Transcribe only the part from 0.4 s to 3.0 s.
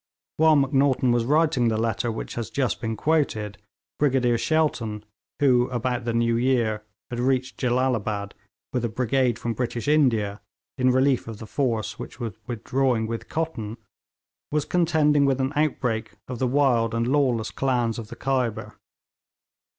Macnaghten was writing the letter which has just been